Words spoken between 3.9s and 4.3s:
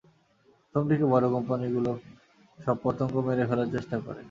করে।